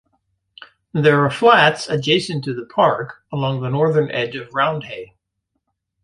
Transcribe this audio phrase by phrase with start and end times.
[0.93, 5.13] There are flats adjacent to the park and along the northern edge of Roundhay.